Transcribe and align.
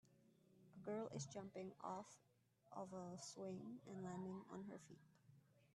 A 0.73 0.79
girl 0.83 1.09
is 1.15 1.27
jumping 1.27 1.73
off 1.81 2.07
of 2.71 2.91
a 2.91 3.15
swing 3.19 3.77
and 3.85 4.03
landing 4.03 4.41
on 4.51 4.63
her 4.63 4.79
feet 4.87 4.97